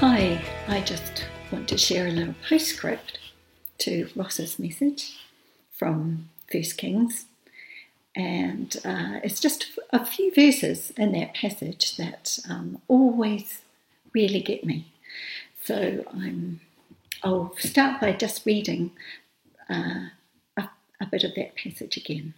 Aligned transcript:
Hi, 0.00 0.42
I 0.66 0.80
just 0.80 1.26
want 1.52 1.68
to 1.68 1.76
share 1.76 2.06
a 2.06 2.10
little 2.10 2.34
postscript 2.48 3.18
to 3.80 4.08
Ross's 4.16 4.58
message 4.58 5.18
from 5.74 6.30
First 6.50 6.78
Kings. 6.78 7.26
And 8.16 8.74
uh, 8.82 9.20
it's 9.22 9.40
just 9.40 9.78
a 9.90 10.06
few 10.06 10.34
verses 10.34 10.90
in 10.96 11.12
that 11.12 11.34
passage 11.34 11.98
that 11.98 12.38
um, 12.48 12.80
always 12.88 13.60
really 14.14 14.40
get 14.40 14.64
me. 14.64 14.90
So 15.62 16.02
I'm, 16.10 16.62
I'll 17.22 17.54
start 17.58 18.00
by 18.00 18.12
just 18.12 18.46
reading 18.46 18.92
uh, 19.68 20.06
a, 20.56 20.70
a 20.98 21.06
bit 21.10 21.24
of 21.24 21.34
that 21.34 21.56
passage 21.56 21.98
again. 21.98 22.32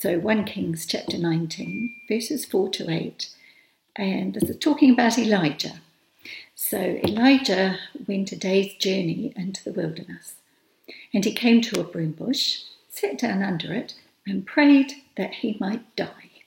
So 0.00 0.18
1 0.18 0.44
Kings 0.46 0.84
chapter 0.84 1.16
19, 1.16 1.94
verses 2.08 2.44
4 2.44 2.70
to 2.70 2.90
8. 2.90 3.30
And 3.94 4.34
this 4.34 4.50
is 4.50 4.58
talking 4.58 4.90
about 4.90 5.16
Elijah. 5.16 5.80
So 6.68 6.98
Elijah 7.04 7.78
went 8.08 8.32
a 8.32 8.36
day's 8.36 8.74
journey 8.74 9.32
into 9.36 9.62
the 9.62 9.70
wilderness, 9.70 10.34
and 11.14 11.24
he 11.24 11.32
came 11.32 11.60
to 11.60 11.78
a 11.78 11.84
broom 11.84 12.10
bush, 12.10 12.62
sat 12.88 13.18
down 13.18 13.44
under 13.44 13.72
it, 13.72 13.94
and 14.26 14.44
prayed 14.44 14.94
that 15.16 15.34
he 15.34 15.56
might 15.60 15.94
die. 15.94 16.42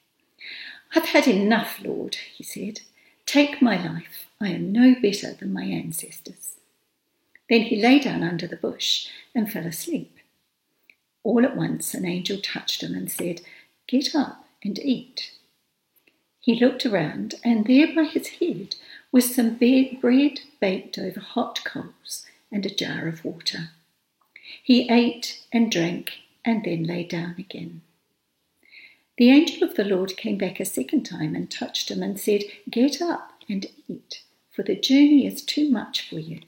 I've 0.94 1.05
had 1.05 1.26
enough, 1.26 1.80
Lord, 1.82 2.16
he 2.16 2.44
said. 2.44 2.82
Take 3.26 3.62
my 3.62 3.82
life. 3.82 4.26
I 4.42 4.50
am 4.50 4.73
no 4.73 4.94
better 5.02 5.32
than 5.32 5.54
my 5.54 5.64
ancestors. 5.64 6.58
Then 7.50 7.62
he 7.62 7.81
lay 7.81 8.00
down 8.00 8.22
under 8.22 8.45
the 8.45 8.58
bush 8.58 9.08
and 9.33 9.50
fell 9.50 9.66
asleep. 9.66 10.17
All 11.23 11.45
at 11.45 11.56
once 11.56 11.94
an 11.94 12.06
angel 12.06 12.42
touched 12.42 12.83
him 12.83 12.94
and 12.94 13.09
said, 13.09 13.39
Get 13.88 14.14
up 14.14 14.45
and 14.66 14.80
eat. 14.80 15.31
He 16.42 16.59
looked 16.59 16.86
around, 16.86 17.36
and 17.42 17.66
there 17.66 17.95
by 17.95 18.04
his 18.04 18.28
head 18.28 18.76
with 19.11 19.23
some 19.23 19.55
bread 19.57 20.39
baked 20.59 20.97
over 20.97 21.19
hot 21.19 21.63
coals 21.63 22.25
and 22.52 22.65
a 22.65 22.73
jar 22.73 23.07
of 23.07 23.25
water. 23.25 23.69
He 24.63 24.89
ate 24.89 25.43
and 25.52 25.71
drank 25.71 26.11
and 26.45 26.63
then 26.63 26.83
lay 26.83 27.03
down 27.03 27.35
again. 27.37 27.81
The 29.17 29.30
angel 29.30 29.67
of 29.67 29.75
the 29.75 29.83
Lord 29.83 30.15
came 30.15 30.37
back 30.37 30.59
a 30.59 30.65
second 30.65 31.03
time 31.03 31.35
and 31.35 31.52
touched 31.52 31.91
him 31.91 32.02
and 32.02 32.19
said, 32.19 32.43
Get 32.69 33.02
up 33.02 33.33
and 33.49 33.65
eat, 33.87 34.23
for 34.49 34.63
the 34.63 34.75
journey 34.75 35.27
is 35.27 35.41
too 35.43 35.69
much 35.69 36.09
for 36.09 36.19
you. 36.19 36.41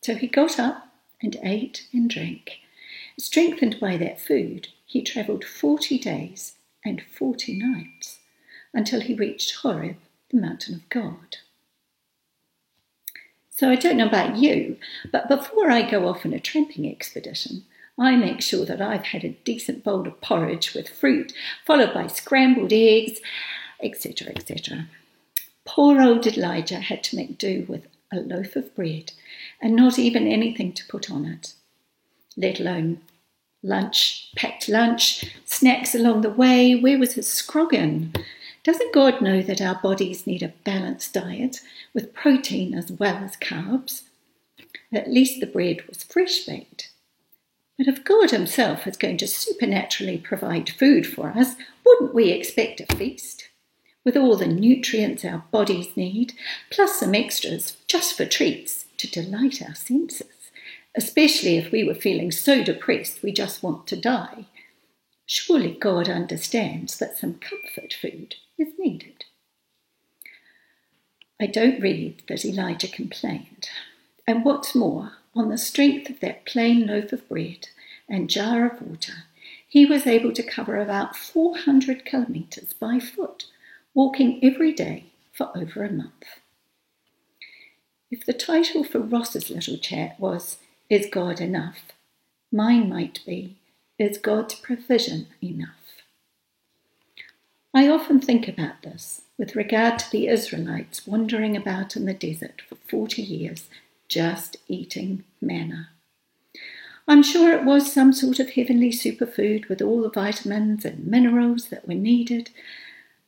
So 0.00 0.14
he 0.14 0.26
got 0.26 0.58
up 0.58 0.88
and 1.22 1.36
ate 1.42 1.86
and 1.92 2.08
drank. 2.08 2.60
Strengthened 3.18 3.78
by 3.78 3.96
that 3.98 4.20
food, 4.20 4.68
he 4.86 5.02
travelled 5.02 5.44
forty 5.44 5.98
days 5.98 6.54
and 6.84 7.02
forty 7.02 7.56
nights 7.58 8.20
until 8.72 9.00
he 9.00 9.14
reached 9.14 9.56
Horeb 9.56 9.96
the 10.32 10.40
mountain 10.40 10.74
of 10.74 10.88
God. 10.88 11.36
So 13.50 13.68
I 13.68 13.76
don't 13.76 13.96
know 13.96 14.06
about 14.06 14.36
you, 14.36 14.76
but 15.12 15.28
before 15.28 15.70
I 15.70 15.88
go 15.88 16.08
off 16.08 16.24
on 16.24 16.32
a 16.32 16.40
tramping 16.40 16.90
expedition, 16.90 17.64
I 17.98 18.16
make 18.16 18.40
sure 18.40 18.64
that 18.64 18.80
I've 18.80 19.04
had 19.04 19.24
a 19.24 19.36
decent 19.44 19.84
bowl 19.84 20.06
of 20.06 20.20
porridge 20.20 20.74
with 20.74 20.88
fruit, 20.88 21.32
followed 21.64 21.92
by 21.92 22.06
scrambled 22.06 22.72
eggs, 22.72 23.20
etc., 23.82 24.32
etc. 24.34 24.86
Poor 25.64 26.00
old 26.00 26.26
Elijah 26.26 26.80
had 26.80 27.04
to 27.04 27.16
make 27.16 27.38
do 27.38 27.64
with 27.68 27.86
a 28.12 28.16
loaf 28.16 28.56
of 28.56 28.74
bread 28.74 29.12
and 29.60 29.76
not 29.76 29.98
even 29.98 30.26
anything 30.26 30.72
to 30.72 30.86
put 30.86 31.10
on 31.10 31.24
it, 31.24 31.54
let 32.36 32.58
alone 32.58 33.00
lunch, 33.62 34.32
packed 34.34 34.68
lunch, 34.68 35.24
snacks 35.44 35.94
along 35.94 36.22
the 36.22 36.30
way. 36.30 36.74
Where 36.74 36.98
was 36.98 37.14
his 37.14 37.28
scroggin? 37.28 38.16
Doesn't 38.64 38.94
God 38.94 39.20
know 39.20 39.42
that 39.42 39.60
our 39.60 39.74
bodies 39.74 40.24
need 40.26 40.42
a 40.42 40.54
balanced 40.64 41.14
diet 41.14 41.60
with 41.92 42.14
protein 42.14 42.74
as 42.74 42.92
well 42.92 43.16
as 43.16 43.36
carbs? 43.36 44.02
At 44.92 45.10
least 45.10 45.40
the 45.40 45.46
bread 45.46 45.86
was 45.88 46.04
fresh 46.04 46.44
baked. 46.44 46.92
But 47.76 47.88
if 47.88 48.04
God 48.04 48.30
Himself 48.30 48.86
is 48.86 48.96
going 48.96 49.16
to 49.16 49.26
supernaturally 49.26 50.18
provide 50.18 50.70
food 50.70 51.08
for 51.08 51.30
us, 51.30 51.56
wouldn't 51.84 52.14
we 52.14 52.30
expect 52.30 52.80
a 52.80 52.96
feast? 52.96 53.48
With 54.04 54.16
all 54.16 54.36
the 54.36 54.46
nutrients 54.46 55.24
our 55.24 55.44
bodies 55.50 55.96
need, 55.96 56.34
plus 56.70 57.00
some 57.00 57.16
extras 57.16 57.78
just 57.88 58.16
for 58.16 58.26
treats 58.26 58.84
to 58.98 59.10
delight 59.10 59.60
our 59.60 59.74
senses, 59.74 60.50
especially 60.96 61.56
if 61.56 61.72
we 61.72 61.82
were 61.82 61.94
feeling 61.94 62.30
so 62.30 62.62
depressed 62.62 63.24
we 63.24 63.32
just 63.32 63.62
want 63.62 63.88
to 63.88 63.96
die. 63.96 64.46
Surely 65.26 65.72
God 65.72 66.08
understands 66.08 66.98
that 66.98 67.16
some 67.16 67.34
comfort 67.34 67.94
food 67.94 68.36
is 68.62 68.72
needed. 68.78 69.24
I 71.40 71.46
don't 71.46 71.80
read 71.80 72.22
that 72.28 72.44
Elijah 72.44 72.88
complained. 72.88 73.68
And 74.26 74.44
what's 74.44 74.74
more, 74.74 75.12
on 75.34 75.48
the 75.48 75.58
strength 75.58 76.08
of 76.08 76.20
that 76.20 76.46
plain 76.46 76.86
loaf 76.86 77.12
of 77.12 77.28
bread 77.28 77.68
and 78.08 78.30
jar 78.30 78.66
of 78.66 78.80
water, 78.80 79.24
he 79.68 79.84
was 79.84 80.06
able 80.06 80.32
to 80.32 80.42
cover 80.42 80.76
about 80.78 81.16
400 81.16 82.04
kilometres 82.04 82.72
by 82.74 83.00
foot, 83.00 83.46
walking 83.94 84.38
every 84.42 84.72
day 84.72 85.06
for 85.32 85.50
over 85.56 85.82
a 85.82 85.90
month. 85.90 86.40
If 88.10 88.26
the 88.26 88.34
title 88.34 88.84
for 88.84 89.00
Ross's 89.00 89.50
little 89.50 89.78
chat 89.78 90.20
was, 90.20 90.58
Is 90.90 91.06
God 91.10 91.40
Enough? 91.40 91.92
mine 92.52 92.88
might 92.88 93.20
be, 93.26 93.56
Is 93.98 94.18
God's 94.18 94.54
provision 94.54 95.28
enough? 95.42 95.81
I 97.74 97.88
often 97.88 98.20
think 98.20 98.48
about 98.48 98.82
this 98.82 99.22
with 99.38 99.56
regard 99.56 99.98
to 99.98 100.10
the 100.10 100.28
Israelites 100.28 101.06
wandering 101.06 101.56
about 101.56 101.96
in 101.96 102.04
the 102.04 102.12
desert 102.12 102.60
for 102.68 102.76
40 102.88 103.22
years, 103.22 103.68
just 104.08 104.58
eating 104.68 105.24
manna. 105.40 105.88
I'm 107.08 107.22
sure 107.22 107.52
it 107.52 107.64
was 107.64 107.92
some 107.92 108.12
sort 108.12 108.38
of 108.38 108.50
heavenly 108.50 108.90
superfood 108.90 109.68
with 109.68 109.80
all 109.80 110.02
the 110.02 110.10
vitamins 110.10 110.84
and 110.84 111.06
minerals 111.06 111.68
that 111.68 111.88
were 111.88 111.94
needed, 111.94 112.50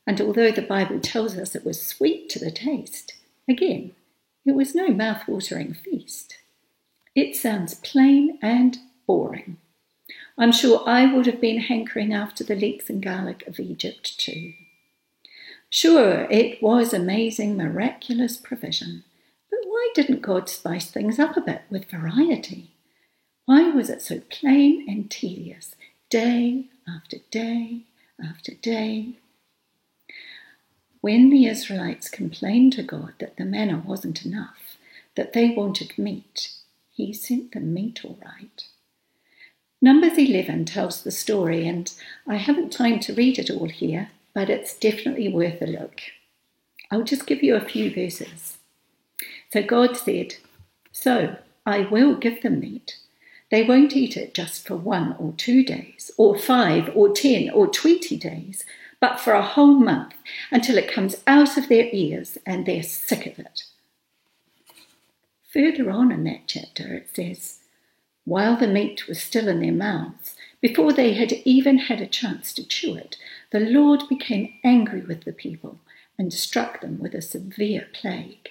and 0.05 0.21
although 0.21 0.51
the 0.51 0.61
Bible 0.61 0.99
tells 0.99 1.37
us 1.37 1.55
it 1.55 1.65
was 1.65 1.81
sweet 1.81 2.29
to 2.29 2.39
the 2.39 2.51
taste, 2.51 3.15
again, 3.49 3.93
it 4.45 4.53
was 4.53 4.75
no 4.75 4.89
mouth-watering 4.89 5.73
feast. 5.73 6.37
It 7.15 7.35
sounds 7.35 7.73
plain 7.73 8.37
and 8.41 8.77
boring. 9.07 9.57
I'm 10.37 10.51
sure 10.51 10.83
I 10.85 11.11
would 11.11 11.25
have 11.27 11.39
been 11.39 11.59
hankering 11.59 12.13
after 12.13 12.43
the 12.43 12.55
leeks 12.55 12.89
and 12.89 13.01
garlic 13.01 13.47
of 13.47 13.59
Egypt 13.59 14.19
too. 14.19 14.53
Sure, 15.69 16.27
it 16.29 16.61
was 16.61 16.93
amazing, 16.93 17.57
miraculous 17.57 18.37
provision, 18.37 19.03
but 19.49 19.59
why 19.63 19.91
didn't 19.95 20.21
God 20.21 20.49
spice 20.49 20.91
things 20.91 21.19
up 21.19 21.37
a 21.37 21.41
bit 21.41 21.63
with 21.69 21.89
variety? 21.89 22.71
Why 23.45 23.69
was 23.69 23.89
it 23.89 24.01
so 24.01 24.21
plain 24.29 24.85
and 24.89 25.09
tedious, 25.09 25.75
day 26.09 26.65
after 26.87 27.17
day 27.31 27.83
after 28.23 28.53
day? 28.53 29.15
When 31.01 31.29
the 31.29 31.45
Israelites 31.45 32.09
complained 32.09 32.73
to 32.73 32.83
God 32.83 33.13
that 33.19 33.37
the 33.37 33.45
manna 33.45 33.83
wasn't 33.85 34.25
enough, 34.25 34.77
that 35.15 35.33
they 35.33 35.51
wanted 35.51 35.97
meat, 35.97 36.51
He 36.91 37.13
sent 37.13 37.51
them 37.51 37.73
meat 37.73 38.01
all 38.03 38.17
right. 38.25 38.63
Numbers 39.81 40.17
11 40.17 40.65
tells 40.65 41.03
the 41.03 41.11
story, 41.11 41.67
and 41.67 41.93
I 42.27 42.37
haven't 42.37 42.71
time 42.71 42.99
to 43.01 43.13
read 43.13 43.37
it 43.37 43.49
all 43.49 43.67
here, 43.67 44.09
but 44.33 44.49
it's 44.49 44.73
definitely 44.73 45.27
worth 45.27 45.61
a 45.61 45.65
look. 45.65 46.01
I'll 46.91 47.03
just 47.03 47.27
give 47.27 47.43
you 47.43 47.55
a 47.55 47.61
few 47.61 47.93
verses. 47.93 48.57
So 49.51 49.61
God 49.61 49.97
said, 49.97 50.35
So 50.91 51.37
I 51.65 51.81
will 51.81 52.15
give 52.15 52.41
them 52.41 52.59
meat. 52.59 52.97
They 53.51 53.63
won't 53.63 53.95
eat 53.95 54.17
it 54.17 54.33
just 54.33 54.65
for 54.65 54.75
one 54.75 55.15
or 55.19 55.33
two 55.33 55.63
days, 55.63 56.11
or 56.17 56.37
five 56.37 56.91
or 56.95 57.11
ten 57.13 57.49
or 57.49 57.67
twenty 57.67 58.17
days, 58.17 58.65
but 58.99 59.19
for 59.19 59.33
a 59.33 59.41
whole 59.41 59.75
month 59.75 60.13
until 60.51 60.77
it 60.77 60.91
comes 60.91 61.21
out 61.27 61.57
of 61.57 61.69
their 61.69 61.89
ears 61.91 62.37
and 62.45 62.65
they're 62.65 62.83
sick 62.83 63.25
of 63.25 63.39
it. 63.39 63.63
Further 65.53 65.89
on 65.89 66.11
in 66.11 66.23
that 66.25 66.47
chapter, 66.47 66.93
it 66.95 67.09
says, 67.13 67.59
while 68.25 68.57
the 68.57 68.67
meat 68.67 69.07
was 69.07 69.21
still 69.21 69.47
in 69.47 69.61
their 69.61 69.71
mouths, 69.71 70.35
before 70.59 70.91
they 70.91 71.13
had 71.13 71.31
even 71.45 71.77
had 71.77 72.01
a 72.01 72.07
chance 72.07 72.53
to 72.53 72.67
chew 72.67 72.95
it, 72.95 73.17
the 73.51 73.59
Lord 73.59 74.01
became 74.09 74.53
angry 74.63 75.01
with 75.01 75.23
the 75.23 75.33
people 75.33 75.79
and 76.17 76.33
struck 76.33 76.81
them 76.81 76.99
with 76.99 77.13
a 77.13 77.21
severe 77.21 77.87
plague. 77.93 78.49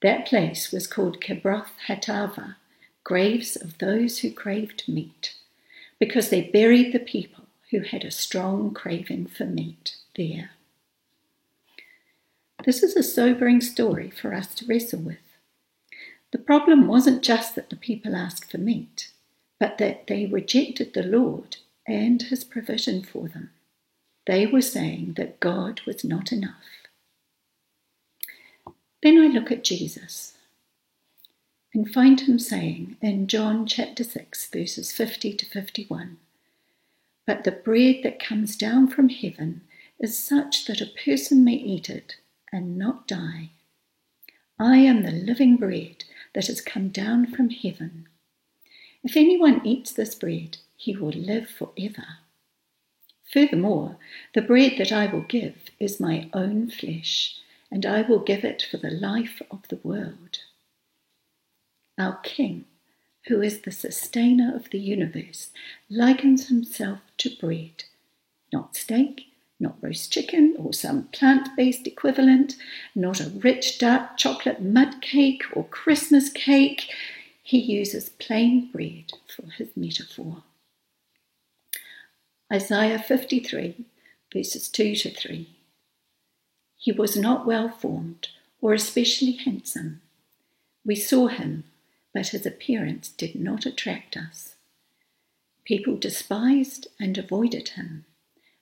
That 0.00 0.26
place 0.26 0.72
was 0.72 0.86
called 0.86 1.20
Kibroth 1.20 1.70
Hattaavah, 1.86 2.56
graves 3.04 3.56
of 3.56 3.78
those 3.78 4.18
who 4.18 4.30
craved 4.30 4.84
meat, 4.88 5.34
because 5.98 6.30
they 6.30 6.42
buried 6.42 6.92
the 6.92 6.98
people 6.98 7.44
who 7.70 7.80
had 7.80 8.04
a 8.04 8.10
strong 8.10 8.72
craving 8.72 9.26
for 9.26 9.44
meat 9.44 9.96
there. 10.16 10.50
This 12.64 12.82
is 12.82 12.96
a 12.96 13.02
sobering 13.02 13.60
story 13.60 14.10
for 14.10 14.34
us 14.34 14.54
to 14.56 14.66
wrestle 14.66 15.00
with. 15.00 15.18
The 16.30 16.38
problem 16.38 16.86
wasn't 16.86 17.22
just 17.22 17.54
that 17.54 17.70
the 17.70 17.76
people 17.76 18.14
asked 18.14 18.50
for 18.50 18.58
meat, 18.58 19.10
but 19.58 19.78
that 19.78 20.06
they 20.06 20.26
rejected 20.26 20.92
the 20.92 21.02
Lord 21.02 21.56
and 21.86 22.20
his 22.22 22.44
provision 22.44 23.02
for 23.02 23.28
them. 23.28 23.50
They 24.26 24.46
were 24.46 24.60
saying 24.60 25.14
that 25.16 25.40
God 25.40 25.80
was 25.86 26.04
not 26.04 26.32
enough. 26.32 26.62
Then 29.02 29.18
I 29.18 29.26
look 29.28 29.50
at 29.50 29.64
Jesus 29.64 30.34
and 31.72 31.92
find 31.92 32.20
him 32.20 32.38
saying 32.38 32.96
in 33.00 33.26
John 33.26 33.66
chapter 33.66 34.04
6, 34.04 34.50
verses 34.50 34.92
50 34.92 35.32
to 35.34 35.46
51 35.46 36.18
But 37.26 37.44
the 37.44 37.52
bread 37.52 38.00
that 38.02 38.22
comes 38.22 38.56
down 38.56 38.88
from 38.88 39.08
heaven 39.08 39.62
is 39.98 40.18
such 40.18 40.66
that 40.66 40.80
a 40.80 40.92
person 41.04 41.44
may 41.44 41.54
eat 41.54 41.88
it 41.88 42.16
and 42.52 42.76
not 42.76 43.06
die. 43.06 43.50
I 44.58 44.78
am 44.78 45.02
the 45.02 45.12
living 45.12 45.56
bread 45.56 46.04
that 46.38 46.46
has 46.46 46.60
come 46.60 46.88
down 46.88 47.26
from 47.26 47.50
heaven. 47.50 48.06
If 49.02 49.16
anyone 49.16 49.60
eats 49.66 49.90
this 49.90 50.14
bread, 50.14 50.58
he 50.76 50.96
will 50.96 51.10
live 51.10 51.50
forever. 51.50 52.04
Furthermore, 53.32 53.96
the 54.36 54.42
bread 54.42 54.74
that 54.78 54.92
I 54.92 55.06
will 55.06 55.22
give 55.22 55.56
is 55.80 55.98
my 55.98 56.30
own 56.32 56.70
flesh, 56.70 57.34
and 57.72 57.84
I 57.84 58.02
will 58.02 58.20
give 58.20 58.44
it 58.44 58.64
for 58.70 58.76
the 58.76 58.92
life 58.92 59.42
of 59.50 59.66
the 59.66 59.80
world. 59.82 60.38
Our 61.98 62.20
King, 62.22 62.66
who 63.26 63.42
is 63.42 63.62
the 63.62 63.72
sustainer 63.72 64.54
of 64.54 64.70
the 64.70 64.78
universe, 64.78 65.50
likens 65.90 66.46
himself 66.46 67.00
to 67.16 67.30
bread, 67.30 67.82
not 68.52 68.76
steak, 68.76 69.27
not 69.60 69.76
roast 69.82 70.12
chicken 70.12 70.54
or 70.58 70.72
some 70.72 71.04
plant 71.08 71.48
based 71.56 71.86
equivalent, 71.86 72.56
not 72.94 73.20
a 73.20 73.30
rich 73.30 73.78
dark 73.78 74.16
chocolate 74.16 74.62
mud 74.62 75.00
cake 75.00 75.42
or 75.52 75.64
Christmas 75.64 76.30
cake. 76.30 76.90
He 77.42 77.58
uses 77.58 78.10
plain 78.10 78.70
bread 78.72 79.12
for 79.34 79.50
his 79.50 79.68
metaphor. 79.76 80.42
Isaiah 82.52 82.98
53, 82.98 83.84
verses 84.32 84.68
2 84.68 84.94
to 84.96 85.10
3. 85.10 85.48
He 86.76 86.92
was 86.92 87.16
not 87.16 87.46
well 87.46 87.68
formed 87.68 88.28
or 88.60 88.72
especially 88.72 89.32
handsome. 89.32 90.00
We 90.84 90.94
saw 90.94 91.26
him, 91.26 91.64
but 92.14 92.28
his 92.28 92.46
appearance 92.46 93.08
did 93.08 93.34
not 93.34 93.66
attract 93.66 94.16
us. 94.16 94.54
People 95.64 95.96
despised 95.96 96.86
and 96.98 97.18
avoided 97.18 97.70
him 97.70 98.06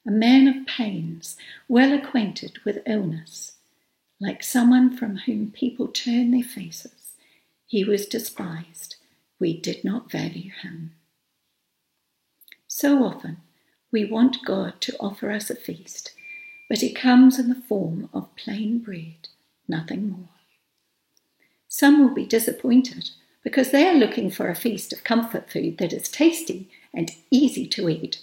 a 0.07 0.11
man 0.11 0.47
of 0.47 0.67
pains, 0.67 1.37
well 1.69 1.93
acquainted 1.93 2.59
with 2.65 2.83
illness, 2.87 3.57
like 4.21 4.43
someone 4.43 4.97
from 4.97 5.17
whom 5.17 5.51
people 5.51 5.89
turn 5.89 6.31
their 6.31 6.45
faces. 6.45 7.15
He 7.67 7.83
was 7.83 8.07
despised. 8.07 8.97
We 9.41 9.59
did 9.59 9.85
not 9.85 10.11
value 10.11 10.53
him. 10.63 10.93
So 12.69 13.03
often 13.03 13.39
we 13.91 14.05
want 14.05 14.45
God 14.45 14.81
to 14.83 14.97
offer 15.01 15.31
us 15.31 15.51
a 15.51 15.57
feast, 15.57 16.13
but 16.69 16.79
he 16.79 16.93
comes 16.93 17.39
in 17.39 17.49
the 17.49 17.55
form 17.55 18.09
of 18.15 18.35
plain 18.37 18.79
bread, 18.79 19.29
nothing 19.67 20.11
more. 20.11 20.29
Some 21.69 22.01
will 22.01 22.15
be 22.15 22.25
disappointed 22.25 23.11
because 23.43 23.71
they 23.71 23.89
are 23.89 23.95
looking 23.95 24.31
for 24.31 24.49
a 24.49 24.55
feast 24.55 24.93
of 24.93 25.05
comfort 25.05 25.51
food 25.51 25.79
that 25.79 25.93
is 25.93 26.09
tasty 26.09 26.71
and 26.95 27.11
easy 27.31 27.67
to 27.69 27.89
eat 27.89 28.21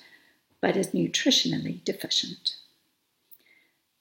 but 0.64 0.78
is 0.78 0.92
nutritionally 0.92 1.84
deficient. 1.84 2.56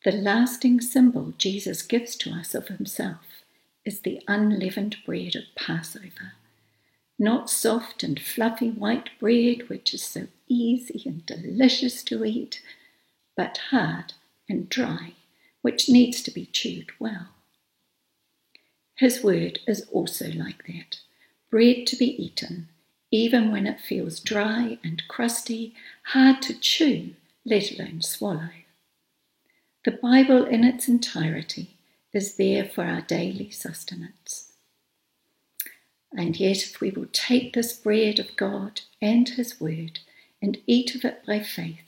The 0.05 0.13
lasting 0.13 0.81
symbol 0.81 1.35
Jesus 1.37 1.83
gives 1.83 2.15
to 2.19 2.31
us 2.31 2.55
of 2.55 2.69
himself 2.69 3.43
is 3.85 3.99
the 3.99 4.23
unleavened 4.29 4.99
bread 5.05 5.35
of 5.35 5.43
Passover. 5.57 6.35
Not 7.19 7.51
soft 7.51 8.05
and 8.05 8.21
fluffy 8.21 8.71
white 8.71 9.11
bread, 9.19 9.69
which 9.69 9.93
is 9.93 10.05
so 10.05 10.29
easy 10.47 11.03
and 11.05 11.27
delicious 11.27 12.05
to 12.05 12.25
eat, 12.25 12.63
but 13.37 13.59
hard 13.71 14.13
and 14.49 14.69
dry, 14.69 15.15
which 15.63 15.89
needs 15.89 16.23
to 16.23 16.31
be 16.31 16.47
chewed 16.47 16.93
well. 17.01 17.31
His 18.95 19.25
word 19.25 19.59
is 19.67 19.89
also 19.91 20.31
like 20.31 20.65
that 20.69 21.01
bread 21.51 21.89
to 21.89 21.97
be 21.97 22.23
eaten 22.23 22.69
even 23.13 23.53
when 23.53 23.67
it 23.67 23.79
feels 23.79 24.19
dry 24.19 24.79
and 24.83 25.07
crusty, 25.07 25.75
hard 26.07 26.41
to 26.41 26.59
chew, 26.59 27.11
let 27.45 27.71
alone 27.71 28.01
swallow. 28.01 28.49
The 29.85 29.93
Bible 29.93 30.45
in 30.47 30.65
its 30.65 30.89
entirety 30.89 31.77
is 32.13 32.37
there 32.37 32.65
for 32.65 32.85
our 32.85 33.03
daily 33.03 33.51
sustenance. 33.51 34.53
And 36.17 36.39
yet, 36.41 36.63
if 36.63 36.81
we 36.81 36.91
will 36.91 37.09
take 37.13 37.53
this 37.53 37.75
bread 37.75 38.19
of 38.19 38.37
God 38.37 38.81
and 39.01 39.29
His 39.29 39.61
Word 39.61 40.01
and 40.41 40.59
eat 40.67 40.95
of 40.95 41.05
it 41.05 41.25
by 41.27 41.41
faith, 41.41 41.81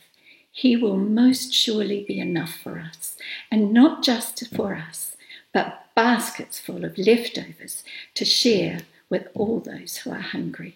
He 0.51 0.75
will 0.75 0.97
most 0.97 1.53
surely 1.53 2.03
be 2.07 2.19
enough 2.19 2.55
for 2.55 2.79
us, 2.79 3.17
and 3.51 3.73
not 3.73 4.03
just 4.03 4.47
for 4.55 4.75
us, 4.75 5.15
but 5.53 5.87
baskets 5.95 6.59
full 6.59 6.85
of 6.85 6.97
leftovers 6.97 7.83
to 8.13 8.25
share 8.25 8.81
with 9.09 9.27
all 9.33 9.59
those 9.59 9.97
who 9.97 10.11
are 10.11 10.19
hungry. 10.19 10.75